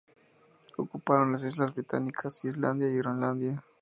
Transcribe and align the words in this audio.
Ocuparon 0.77 1.31
las 1.31 1.43
islas 1.43 1.75
británicas, 1.75 2.43
Islandia 2.43 2.89
y 2.89 2.97
Groenlandia. 2.97 3.63